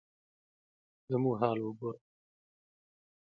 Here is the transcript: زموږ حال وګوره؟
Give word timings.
زموږ 1.11 1.35
حال 1.41 1.57
وګوره؟ 1.65 2.01